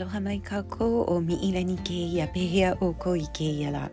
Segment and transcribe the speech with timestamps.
[0.00, 3.90] ロハマイカコおミイラニケイヤペヘアオコイケイヤラ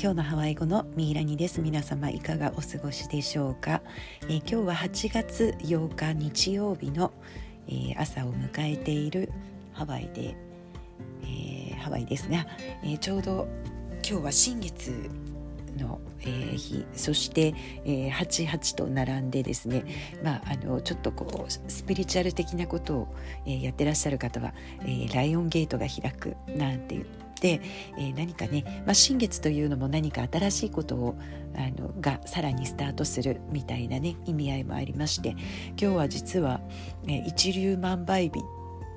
[0.00, 1.60] 今日のハワイ語のミイラニです。
[1.60, 3.82] 皆様いかがお過ごしでしょうか、
[4.28, 7.12] えー、今日は8月8日日曜日の、
[7.66, 9.32] えー、朝を迎えている
[9.72, 10.36] ハワイで、
[11.24, 12.46] えー、ハワイですが、
[12.84, 13.48] えちょうど
[14.08, 15.10] 今日は新月
[15.76, 17.54] の、えー、日そして、
[17.84, 19.84] えー、88と並んでですね、
[20.22, 23.14] まあ、あのちょっとこうスピリチュアル的なことを、
[23.46, 27.14] えー、やってらっしゃる方は、えー、ライオンゲートが開くなんて言って。
[27.44, 31.18] えー、何かね、まあ、新月というのも何か新しいことを
[31.54, 36.62] あのがさらにスタートするみたいなね意味合いもありまして今日は実は、
[37.06, 38.40] えー、一粒万倍日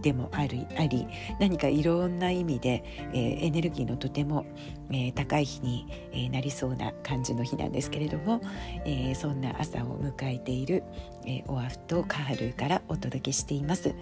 [0.02, 1.08] でもありあり
[1.40, 2.84] 何かいろんな意味で、
[3.14, 4.46] えー、エネルギーのとても、
[4.90, 8.42] えー、高い日に、えー、なりそうな感じの日なんですけれども、
[8.86, 10.84] えそんな朝を迎えている、
[11.26, 13.96] えオアフとカールからお届けしています。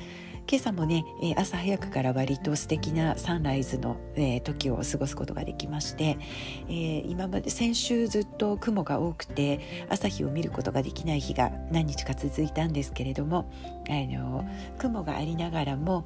[0.48, 1.04] 今朝もね、
[1.38, 3.98] 朝早くから割と素敵なサンライズの、
[4.44, 6.20] 時を過ごすことができまして、
[6.70, 13.52] え今まで先週ずっと雲が多くて朝日を見ることができない日が何日か続いたんですけれども
[13.90, 16.06] あの雲がありながらも、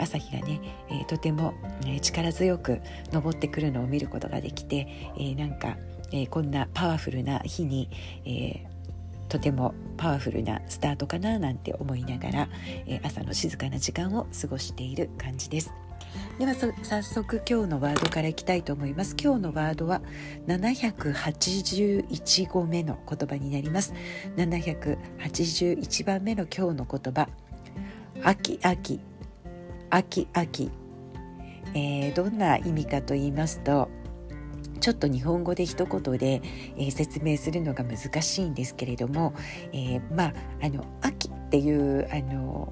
[0.00, 0.60] 朝日がね、
[1.06, 1.52] とても、
[2.00, 2.80] 力強く
[3.12, 5.76] 昇ってくるのを見ることができて、えなんか、
[6.30, 7.90] こんなパワフルな日に、
[8.24, 8.64] え
[9.28, 12.48] とてもパワフルなスタートかななんて思いながら、
[12.86, 15.72] え朝の静かな時間を過ごしている感じです。
[16.38, 19.16] では早速今日のワードからいきたいと思います。
[19.20, 20.00] 今日のワードは
[20.46, 23.94] 781語目の言葉になります。
[24.36, 27.28] 781番目の今日の言葉。
[28.22, 29.00] 秋秋。
[29.94, 30.72] 秋秋、
[31.72, 33.88] えー、どんな意味かと言いますと
[34.84, 36.42] ちょっと日本語で一言で、
[36.76, 39.32] えー、説明するのが難しいんですけれども、
[39.72, 42.70] えー、まああの秋っていうあの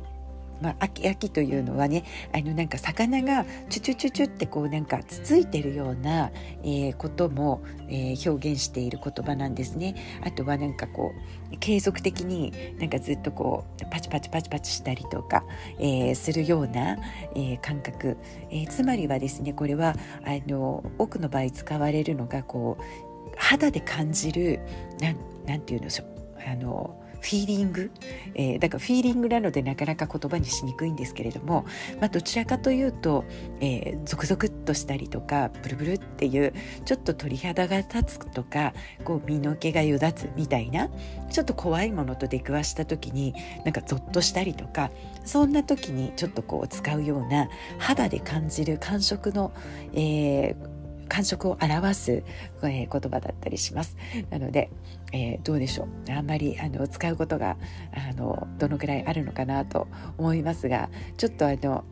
[0.63, 6.31] まあ、秋秋というのはねあのなんか魚がチュチュチュチュってこうなんかつついてるような、
[6.63, 9.95] えー、ことも、えー、表現している言葉なんですね。
[10.25, 11.13] あとはなんかこ
[11.53, 15.45] う継続的になんかずっとこうパチパチパチパチしたりとか、
[15.79, 16.97] えー、するような、
[17.35, 18.17] え感覚、
[18.51, 19.95] えつまりはですねこれは
[20.25, 24.61] あの多くの場合使われるのがこう肌で感じる
[25.01, 26.09] なんなんていうんでしょう
[26.47, 27.91] あのフィーリング、
[28.35, 31.65] えー、だからフィーリングなのでなかなか言葉にしにくいんですけれども、
[32.01, 33.25] まあ、どちらかというと、
[33.61, 36.53] えー、ゾクゾクっとしたりとかブルブルっていう
[36.85, 38.75] ちょっと鳥肌が立つとか
[39.05, 40.89] こう身の毛がよだつみたいな
[41.31, 43.35] ちょっと怖いものと出くわした時に
[43.65, 44.91] なんかゾッとしたりとか
[45.25, 49.53] そんな時にちょっとこう使うような肌で感じる感触の、
[49.95, 50.82] えー、
[51.13, 52.23] 感触を表す、
[52.63, 53.99] えー、言葉だったりします。
[54.31, 54.71] なので、
[55.13, 57.59] えー、どうでしょうあんまりあの使うことが
[57.93, 61.85] あのどのくらいあるのかなと思いますがちょっとあの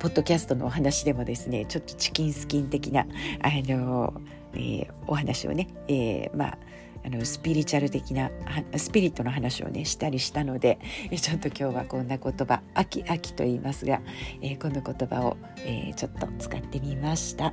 [0.00, 3.06] ポッドキャストのお話でもですねちょっとチキンスキン的な
[3.40, 4.12] あの、
[4.52, 6.58] えー、お話をね、えー、まあ
[7.06, 8.30] あのスピリチュアル的な
[8.76, 10.78] スピリットの話をねしたりしたので
[11.16, 14.00] ちょっと今日はこんな言葉「秋秋」と言いますが、
[14.42, 17.52] えー、この言葉を、えー、ちょっと使ってみました。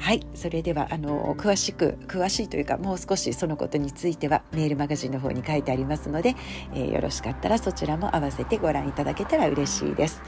[0.00, 6.36] はいそれではあの詳しく詳しいというかもう少しそのことについてはメールマガジンの方に書いてありますので、
[6.74, 10.22] えー、よろしかったらそちらも合わせてご覧いただけたら嬉しいです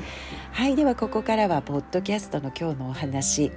[0.53, 3.51] はいではここからはポッドキャストの今日のお話、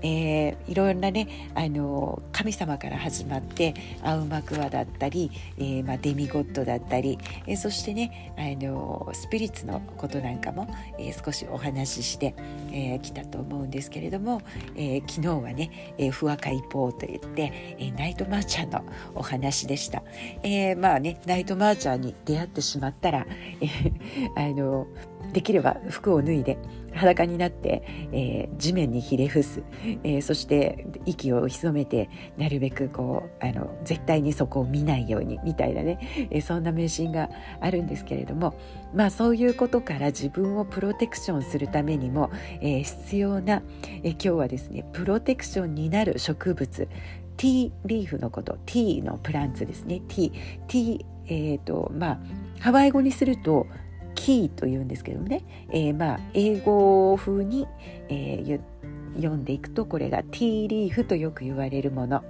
[0.00, 10.66] えー、いろんなねあの神様から始まってアウマクワだったり、えー、まあ、デミゴッドだったり、えそしてねあのスピリッツのことなんかも、
[10.98, 12.34] え少しお話しして
[12.70, 14.40] き、えー、たと思うんですけれども、
[14.76, 18.82] え昨日はね、えー、不和解法といって、えー、ナイトマーチャーの
[19.14, 20.02] お話でした。
[20.42, 23.26] えー、まあねナイトマーチャーに出会ってしまったら、
[23.60, 24.86] えー、あの
[25.32, 26.58] できれば服を脱いで
[26.92, 27.82] 裸になって、
[28.12, 29.62] えー、地面にひれ伏す、
[30.02, 37.30] えー、そして息を潜めてなるべくこうあの絶対にそこを見ないようにみたいなね、えー、そんな迷信が
[37.60, 38.54] あるんですけれども。
[38.92, 42.28] まあそういうことから自分をプロテクションするためにも、
[42.60, 43.62] えー、必要な、
[44.02, 46.88] えー、今日はですねプロテクションになる植物
[47.36, 50.00] ティーリーフのことティーのプランツですね。
[50.08, 50.32] ティー
[50.66, 52.20] ティーえーとまあ、
[52.58, 53.68] ハワイ語にすると
[54.14, 57.66] キーというんですけどもね、えー、まあ英語風に、
[58.08, 58.60] えー、
[59.16, 62.22] 読んでいくとこれがティーリーフとよく言われるもの、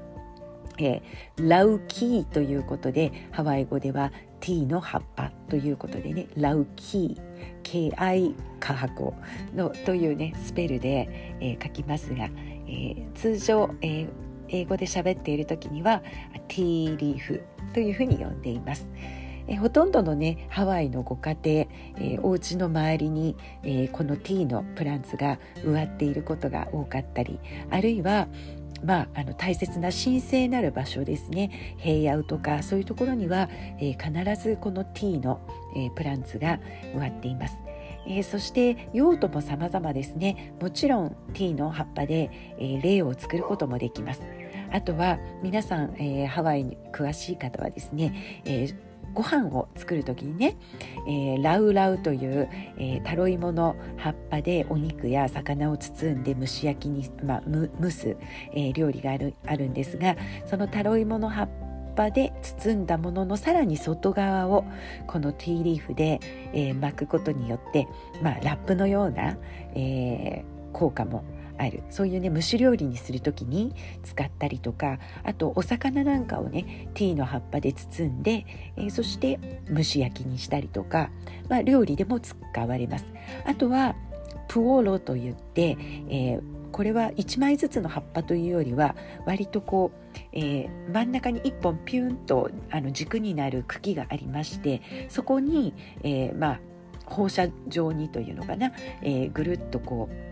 [0.79, 6.27] えー、ラウキーということでハワイ語ではティーの葉っぱということでね。
[6.37, 7.31] ラウキー
[7.63, 9.15] KI カハコ
[9.55, 12.25] のというねスペルで、えー、書きますが、
[12.67, 14.09] えー、通常、えー、
[14.49, 16.03] 英語で喋っている時には
[16.49, 17.43] ティーリーフ
[17.73, 18.87] というふうに呼んでいます。
[19.51, 27.39] えほとんどのねハワイのご家庭、えー、お家の周りに、えー、このティーのプランツが植わっていることが多かったり
[27.69, 28.29] あるいは
[28.83, 31.77] まあ、あの大切な神聖なる場所ですね。
[31.77, 35.39] 平野とかそういうところには、えー、必ずこのティーの、
[35.77, 36.61] え、プランツが
[36.95, 37.59] 植わっています。
[38.07, 40.55] えー、そして用途も様々ですね。
[40.63, 44.23] もちろんティーの葉っぱで、えー、霊を作ることもできます。
[44.73, 50.57] あとは皆さん、えー、ハワイに詳しい方はですね、えーご飯を作る時にね、
[51.07, 52.49] えー、ラウラウという、
[52.79, 57.43] えー、タロイモの葉っぱでお肉や魚を包んで蒸し焼きに、まあ、
[57.81, 58.17] 蒸す、
[58.53, 60.17] えー、料理があるあるんですが
[60.47, 61.49] そのタロイモの葉っ
[61.97, 64.65] ぱで包んだもののさらに外側を
[65.07, 66.21] このティーリーフで、
[66.53, 67.89] え巻くことによって、
[68.23, 69.37] まあ、ラップのような、
[69.75, 71.25] え効果も
[71.61, 71.83] ある。
[71.91, 78.47] そういうね蒸し料理にする時に使ったりとかあとお魚なんかをねティーの葉っぱで包んで、
[78.77, 81.11] えー、そして蒸し焼きにしたりとか、
[81.49, 83.05] まあ、料理でも使われます。
[83.45, 83.95] あとは
[84.49, 85.77] プオロといって、
[86.09, 86.43] えー、
[86.73, 88.97] これは1枚ずつの葉っぱというよりは
[89.27, 96.61] 割とこう、えー、真ん中に1本ピュンとあの軸になる茎がありましてそこに、えー、まあ
[97.05, 98.73] 放射状にというのかな、
[99.03, 100.30] えー、ぐるっとこう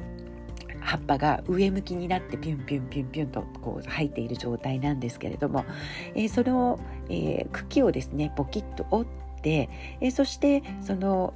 [0.88, 5.66] 葉っぱが上向きになってピュンピュンピュンピュンとこう生えている状態なんですけれども、
[6.14, 6.80] えー、それを、
[7.10, 9.68] えー、茎をですねポキッと折って、
[10.00, 11.34] えー、そしてその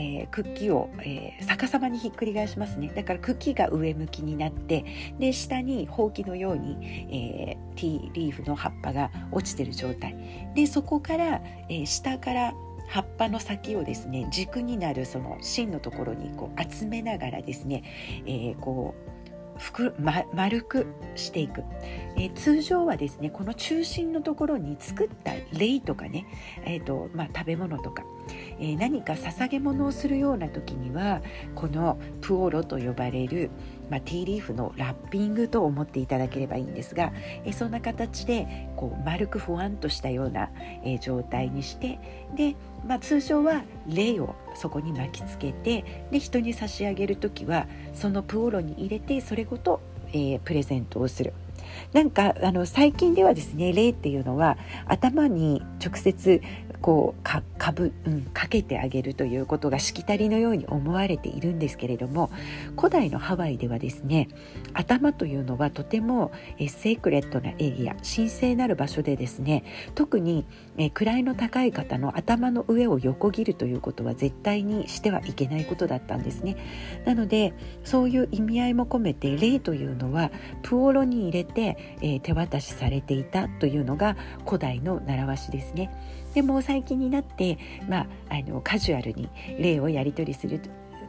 [0.00, 2.92] えー、茎を、えー、逆さまにひっくり返しますね。
[2.94, 4.84] だから茎が上向きになって
[5.18, 6.78] で下にほうきのように、
[7.10, 10.14] えー、ティーリーフの葉っぱが落ちてる状態。
[10.54, 12.54] でそこから、え下から
[12.88, 17.84] 葉っぱの先をですね軸になるその芯のところにこう集めながらですね、
[18.26, 19.18] えー、こう
[19.58, 20.86] ふく、ま、丸く
[21.16, 21.64] していく、
[22.16, 26.26] えー、通常はですねこの中心のところに作った霊とかね、
[26.64, 28.04] えーとまあ、食べ物とか、
[28.58, 31.22] えー、何か捧げ物をするような時には
[31.54, 33.50] このプオロと呼ばれる、
[33.90, 37.12] まあ、ティーリーフのラッピングと思っていただければいいんですが、
[37.44, 40.50] え、そんな形でこう丸くふわんとしたような、
[40.84, 41.98] え、状態にして
[42.36, 42.56] で、
[42.86, 51.32] まあ、通常は霊をそこに巻きつけてで人に差し上げる時はそのプオロに入れてそれごと、えー、プレゼントをする。
[51.92, 54.56] なんかあの最近ではですね霊っていうのは
[54.86, 56.40] 頭に直接
[56.80, 62.30] こうかかぶ、うん、かけてあげるということがしきたりのように思われているんですけれども
[62.76, 64.28] 古代のハワイではですね
[64.74, 69.64] 頭というのはとてもえセークレットなエリア神聖なる場所でですね
[69.94, 70.46] 特に
[70.76, 76.56] え位の高い方の頭の上を横切るということは絶対にしてはいけないことだったんですね。
[77.04, 77.52] なので
[77.84, 80.30] そういう意味合いも込めて霊というのは
[80.62, 84.16] プオロに入れて、え、手渡しされていたというのが
[84.46, 85.90] 古代の習わしですね。
[86.38, 87.58] でも最近になって、
[87.88, 90.60] まあ、あのカジュアルに霊をやり取りする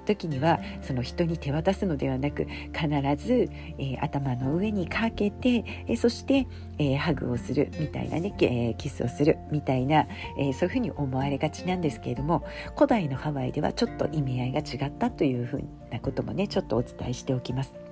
[0.07, 2.87] 時にはその人に手渡すのではなく必
[3.23, 3.47] ず、
[3.77, 6.47] えー、頭の上にかけて、えー、そして、
[6.79, 10.07] えー、ハグをするみたいなね、えキスをするみたいな、
[10.39, 12.43] えそういうふうに思われがちなんですけれども
[12.73, 17.88] 古代のハワイではちょっと意味合いが違ったというふうなこともねちょっとお伝えしておきます。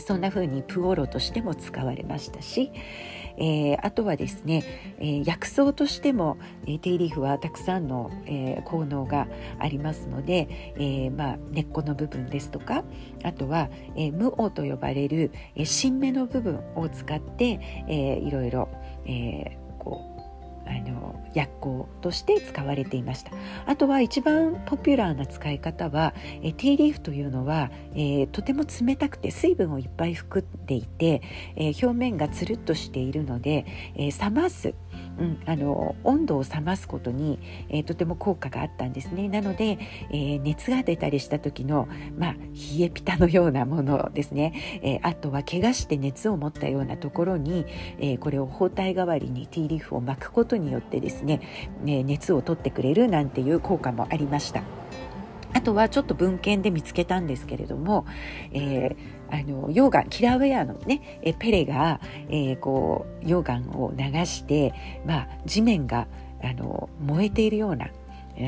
[0.00, 2.70] そんな風にプオロとしても使われましたし、
[3.38, 4.64] えー、あとはですね、
[4.98, 12.84] えー、薬草としても、えー、ティーリーフはたくさんの、えー、効能がありますので、えーまあ、根っこの部分ですとか
[13.22, 18.68] あとは、えー、無オと呼ばれる、えー、新芽の部分を使って、えー、いろいろ、
[19.06, 19.67] えー、
[20.68, 23.32] あの薬効として使われていました。
[23.66, 31.22] あとは一番ポピュラーな使い方はえティーリーフというのは、えー、とても冷たくて水分をいっぱい含んでいて、
[31.56, 34.74] えー、表面がつるっとしているので、え、冷ます
[35.18, 39.78] うん、あの温度を冷ますことに、えー、とても効果があったんですねなので、
[40.10, 47.66] えー、熱が出たりした時の、まあ、冷えピタのようなものですね、えー、あとは怪我して熱を持ったようなところに、
[47.98, 51.40] えこれを包帯代わりにティーリーフを巻くことによってですね、
[51.82, 54.62] ね熱を取ってくれるなんていう効果もありました。
[55.54, 58.06] あとはちょっと文献で見つけたんですけれども、
[58.52, 58.96] えー、
[59.30, 64.72] あの溶岩キラーウェアのねえペレが、えー、こう溶岩を流して、
[65.06, 66.06] まあ、地面が
[66.42, 67.90] あの燃えているようなあ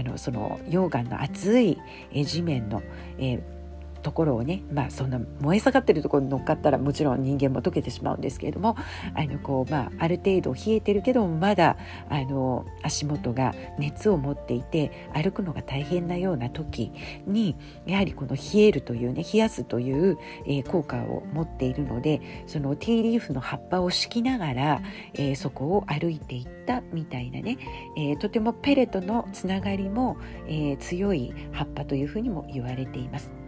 [0.02, 1.78] のその溶岩の熱い
[2.12, 2.82] 地面の、
[3.18, 3.59] えー
[4.00, 8.76] ところをね、まあ、そんな燃え盛ってるところに乗っかったらもちろん人間も溶けてしまうんですけれども
[9.14, 11.76] あのこう、まあ、ある程度冷えてるけどもまだ
[12.08, 16.92] あの足元が熱を持っていて歩くのが大変なような時
[17.26, 24.82] にやはりこの冷えるというね冷やすという、えー、効果を持っているのでそのティーリーフの葉っぱを敷きながら、
[25.14, 27.58] えー、そこを歩いていったみたいなね、
[27.96, 30.16] えー、とてもペレとのつながりも、
[30.48, 33.39] え強い葉っぱというふうにも言われています。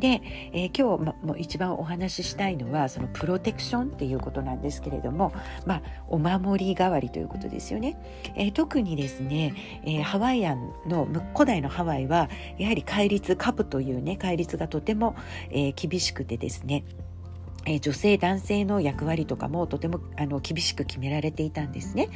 [0.00, 5.32] で、えー、今日も一番お話ししたいのはそのプロテクションっていうことなんですけれども、
[5.66, 7.96] まあ、お守り代わりということですよね。
[8.34, 9.54] えー、特にですね、
[9.84, 12.28] えー、ハワイアンの古代のハワイは
[12.58, 15.14] やはり戒律カブというね戒律がとても、
[15.50, 16.84] え厳しくてですね
[17.66, 22.08] え女性男性の役割とかもとてもあの厳しく決められていたんですね。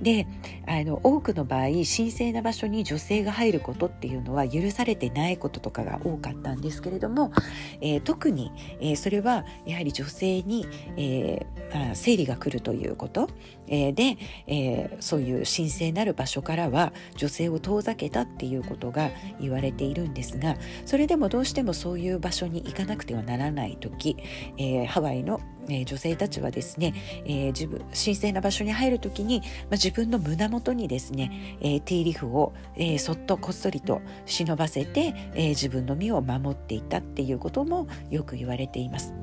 [0.00, 0.26] で
[0.66, 7.32] あの多くの場合神聖な場所に女性が入ることっていうのは許されてないこととかが多かったんですけれども、
[7.80, 10.66] えー、特に、えー、それはやはり女性に、
[10.96, 13.28] えー、まあ、生理が来るということ、
[13.66, 24.16] え、で、えそういう神聖なる場所からは女性を遠ざけたっていうことが言われているんですがそれでもどうしてもそういう場所に行かなくてはならない時、
[24.58, 26.92] えハワイの、え女性たちはですね、
[27.24, 39.14] え自分神聖な場所に入る時に、ま自分の胸元にですね、えティーリフを、えそっとこっそりと忍ばせて、え自分の身を守っていたっていうこともよく言われています。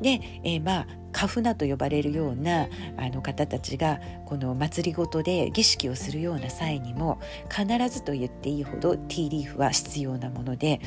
[0.00, 10.80] で、えー、まあカフナと呼ばれるようなあの方たちがこの祭りごとで儀式をするような際にも必ずと言っていいほどティーリーフは必要なもので、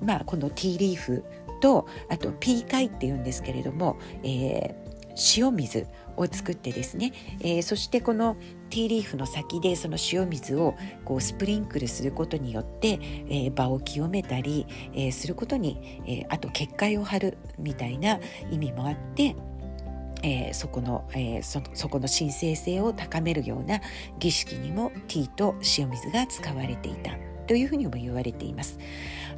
[0.00, 1.24] まあ、このティーリーフ
[1.62, 8.36] とあとピーカイっていうんですけれども、えー、塩水を作ってですね、えー、そしてこの
[8.68, 18.18] ティーリーフの先でその塩水をこうスプリンクルすることによって、えー、場を清めたり、えー、することに、えあと結界を張るみたいな
[18.50, 19.36] 意味もあって
[20.24, 23.80] えー、そこの、えー、そそこの神聖性を高めるような
[24.20, 27.31] 儀式にもティーと塩水が使われていた。
[27.46, 28.78] というふうにも言われています。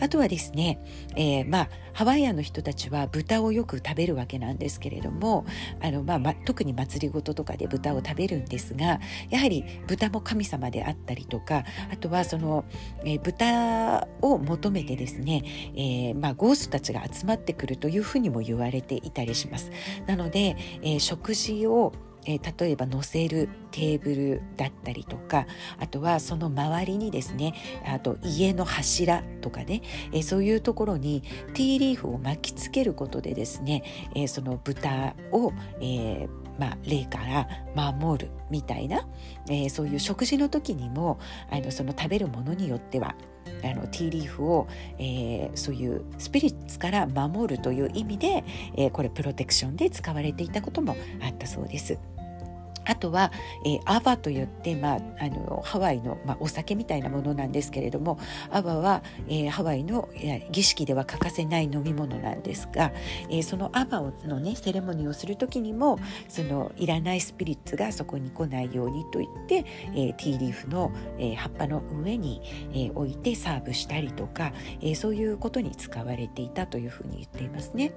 [0.00, 0.80] あとはですね、
[1.16, 5.46] えー、まあハワイアンの人たちは豚をよく食べるわけなんですけれども
[5.80, 12.64] あの、まあ、ま特に祭りごととかで豚を食べるんですがやはり豚も神様であったりとかあとはその、
[13.04, 15.44] えー、豚を求めてですね、
[15.76, 19.70] えー、まあ、ゴーストたちが集まってくるというふうにも言われていたりします。
[20.06, 21.92] なので、え食事を
[22.26, 25.46] えー、例えば載せるテーブルだったりとか
[25.78, 27.54] あとはその周りにですね
[27.86, 31.22] あと家の柱とかね、えー、そういうところに
[31.54, 33.82] ティーリーフを巻きつけることでですね、
[34.14, 36.28] えー、その豚を、え
[36.58, 39.08] まあ、霊から守るみたいな、
[39.50, 41.18] え、そういう食事の時にも
[41.50, 43.16] あのその食べるものによっては
[43.64, 48.44] あのティーリーフを、えー、そういうスピリッツから守るという意味で、
[48.76, 51.98] えー、これプロテクションで使われていたこともあったそうです。
[52.86, 53.32] あとは、
[53.64, 58.18] えー、アバといって、まあ、あのハワイの、まあ、お酒みたいなものなんですけれども
[58.50, 60.08] アバは、えー、ハワイの
[60.50, 62.92] 儀式では欠かせない飲み物なんですが、
[63.30, 65.98] えー、そのアバのねセレモニーをする時にも
[66.28, 69.64] そのいらないスピリッツがそこに来ないようにと言って、
[69.94, 77.92] えー、ティーリーフの、えー、葉っぱの上に、えー、置いてサーブしたりとか、えー、そういうことに使われていたというふうに言っていますね。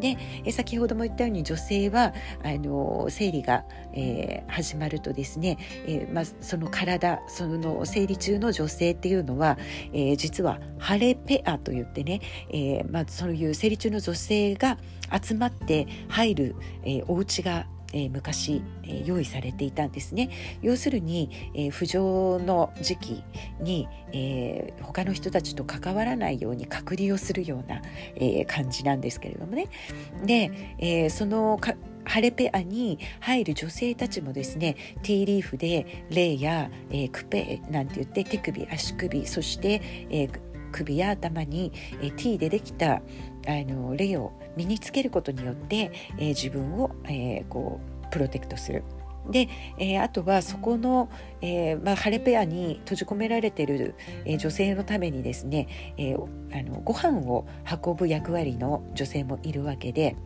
[0.00, 9.58] で、えー、先ほども言ったように女性はあの生理が、えー始まるとですね、えー、まあ、その体その生理中の女性っていうのは、
[9.92, 12.20] えー、実はハレペアといってね、
[12.50, 14.78] えまあ、そういう生理中の女性が
[15.22, 20.30] 集まって入る、えー、お家がえー、昔、えー、用意されていたんですね。
[20.62, 23.24] 要するに、えー、不浄の時期
[23.60, 27.82] に、えー、他の人たちと関わらないように隔離をするような、
[28.16, 29.68] えー、感じなんですけれどもね。
[30.24, 31.74] で、えー、そのか
[32.04, 40.40] ハレペアに入る女性たちもですねティーリーフでレイや、えー、クペなんて言って手首足首そして、えー、
[40.72, 43.00] 首や頭に、えー、ティーでできたあ
[43.46, 48.84] のレイを身につけることによって、えー、自分を、えー、こうプロテクトする。
[49.30, 51.08] で、えー、あとはそこの、
[51.40, 53.94] えーまあ、ハレペアに閉じ込められてる、
[54.24, 57.46] えー、女性のためにですね、えー、あのご飯を
[57.84, 60.16] 運ぶ役割の女性もいるわけで。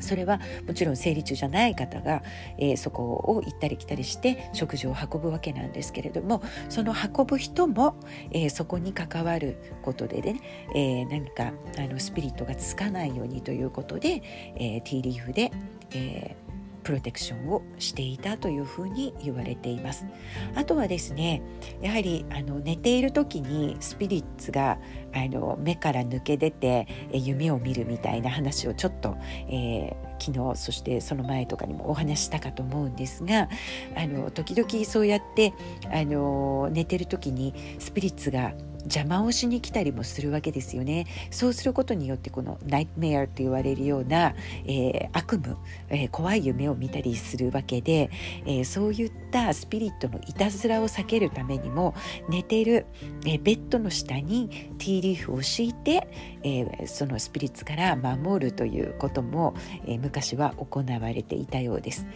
[0.00, 2.22] それはもちろん生理中じゃない方が、
[2.58, 7.96] えー、そこを行ったり来たりして食事を運ぶわけなんですけれどもその運ぶ人も、
[8.30, 10.40] えー、そこに関わることでね、
[10.74, 14.22] えー、何かあのスピリットがつかないようにということで、
[14.56, 15.52] えー、ティーリーフで、
[15.92, 16.45] えー
[16.86, 20.06] プロテクションをしていたというふうに言われています。
[20.54, 21.42] あとはですね
[21.82, 24.78] やはりあの寝ている時にスピリッツが
[25.12, 29.16] あの目から抜け出て夢を見るみたいな話をちょっと、
[29.48, 33.48] えー、昨日そしてその前とかにもお話したかと思うんですが
[33.96, 35.54] あの時々そうやって
[35.92, 38.52] あの寝てる時にスピリッツが
[38.86, 41.06] 邪魔をしに来たりもするわけですよね。
[41.30, 44.34] そうすることによってこのナイトメアと言われるような、
[44.66, 45.56] えー、悪夢、
[45.88, 48.10] えー、怖い夢を見たりするわけで、
[48.46, 51.94] えー、そういったスピリットのいたずらを避けるためにも
[52.28, 52.86] 寝てる、
[53.26, 56.08] えベッドの下にティーリーフを敷いて、
[56.46, 59.54] えそのスピリッツから守るということも、
[59.86, 62.06] え昔は行われていたようです。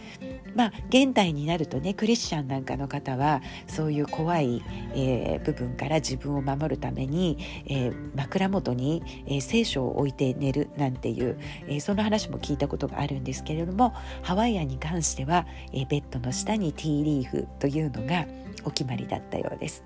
[0.55, 4.63] まあ現代になるとねクリスチャンなんかの方はそういう怖い、
[4.95, 18.25] え部分から自分を守るために、えー、枕元に、えー、聖書を置いて寝るなんていう、えー、その話も聞いたことがあるんですけれどもハワイアンに関しては、えベッドの下にティーリーフというのが
[18.63, 19.83] お決まりだったようです。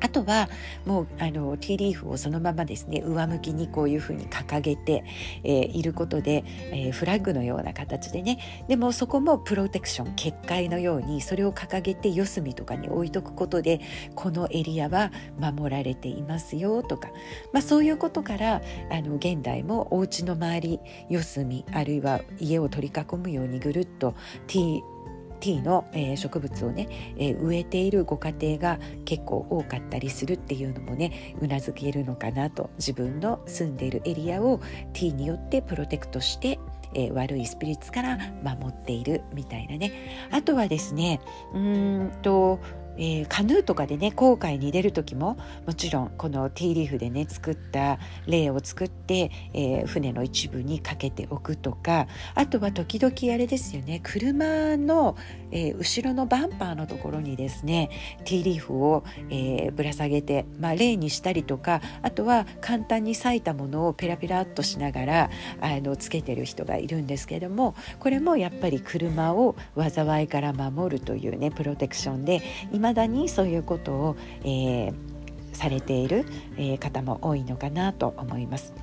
[0.00, 0.48] あとは
[0.86, 5.04] もうあのティーリーフをそのままですね上向きにこういうふうに掲げて、
[5.44, 8.38] えー、いることで、えー、フラッグのような形でね。
[8.68, 13.80] でもそこもプロテクション結界のようにそれを掲げて四隅とかに置いとくことで
[14.14, 17.10] このエリアは守られていますよとか、
[17.52, 24.14] まあ、そういうことからあの現代もお家の周り四隅あるいは家を取り囲むようにぐるっと
[24.46, 24.97] ティー
[25.40, 34.60] ティーの、えー、植物をね、えー、植えているご家庭が結構多かったりするっていうのもねうなずけるのかなと自分の住んでいるエリアを
[34.92, 36.58] ティーによってプロテクトして
[36.94, 40.28] えー、悪いスピリッツから守っているみたいなね。
[40.30, 41.20] あとはですね
[41.54, 42.60] うんと
[42.98, 55.16] えー、カヌーとかでね航海に出る時ももちろんこのティーリーフでね作った例を作って、えー、船の一部にかけておくとかあとは時々あれですよね車の、
[55.50, 57.90] えー、後ろのバンパーのところにですね
[58.24, 74.94] ティーリーフを、えぶら下げて、まあ、例にしたりとかあとは簡単に裂いたものをペラペラっとしながらあのつけてる人がいるんですけどもこれもやっぱり車を災いから守るというねプロテクションで今だにそういうことを、えー、
[75.52, 76.24] されている、
[76.56, 78.74] えー、方も多いのかなと思います。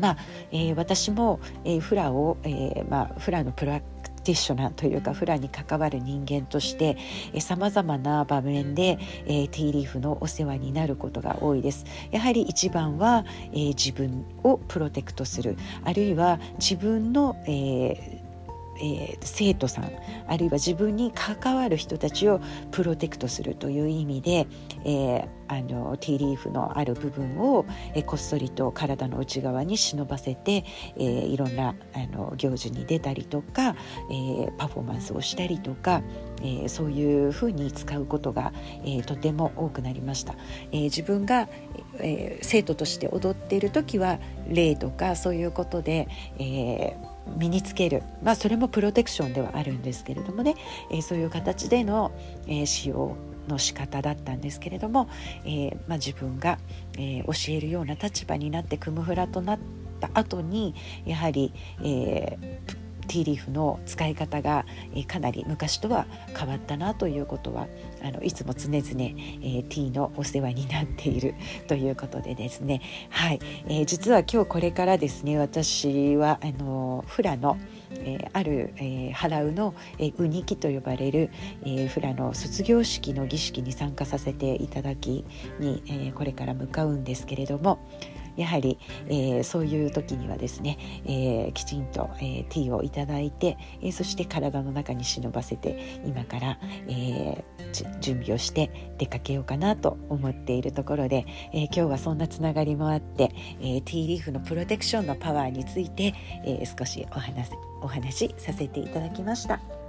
[0.00, 0.16] まあ
[0.50, 3.80] えー、私も、えー、フラを、えーまあ、フラのプラ
[4.24, 6.96] ティショナーというかフラに関わる人間として
[7.40, 18.23] さまざまな場面で、えー、ティーリーフのお世話になることが多いですやはり一番は、えー、自分をプロテクトするあるいは自分の、えー
[18.76, 19.90] えー、生徒さん
[20.26, 24.46] あるいは自分に関わる人たちをプロテクトするという意味で、
[24.84, 30.64] えー、あのティーリーフのある部分を、えー、こっそりと体の内側に忍ばせて、
[30.96, 33.76] えー、いろんなあの行事に出たりとか、
[34.10, 36.02] えー、パフォーマンスをしたりとか、
[36.40, 38.52] えー、そういうふうに使うことが、
[38.84, 40.34] えー、とても多くなりました。
[40.72, 41.48] えー、自分が、
[41.98, 46.08] えー、生徒として踊っている時は礼とかそういうことで、
[46.38, 50.54] えー身につける、まあ、それもプロテクションではあるんですけれどもね、
[50.90, 52.12] えー、そういう形での、
[52.46, 53.16] えー、使用
[53.48, 55.08] の仕方だったんですけれども、
[55.44, 56.58] えーまあ、自分が、
[56.94, 59.58] えー、教えるような立場になってクムフラとなっ
[60.00, 62.73] た後にやはり、えー、
[63.06, 67.66] ティーリーフの使い方が、え、かなり昔とは変わったなということは
[68.02, 71.34] あのいつも常々、えー、ティーのお世話になっている
[71.66, 72.80] ということでですね。
[73.10, 77.58] はい、えー、実は今日これからですね私はあのフラの
[77.96, 81.30] えー、ある、えー、払うの、えー、ウニキと呼ばれる、
[81.62, 85.24] えー、フラの卒業式の儀式に参加させていただき
[85.58, 87.78] に、えー、これから向かうんですけれども、
[88.36, 107.50] やはり、えー、そういう時にはですね、えー、きちんと、えー、ティーをいただいて、えー、そして体の中に忍ばせて今から、えー、準備をして出かけようかなと思っているところで、えー、今日はそんなつながりもあって、えー、ティーリーフのプロテクションのパワーについて、えー、少しお話
[107.82, 109.83] お話しさせていただきました。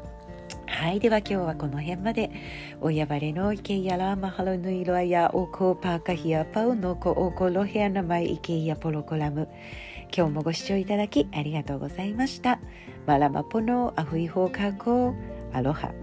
[0.75, 0.99] はい。
[0.99, 2.29] では今日はこの辺まで。
[2.81, 9.47] おやばれのいけやらまはろぬいろあやおこパーカヒアパウのこおころへやなまいいけやポロコラム。
[10.15, 12.59] 今日もご視聴いただきありがとうございました。
[13.05, 15.15] マラマポのアフイホーカーコ
[15.53, 15.93] アロハ。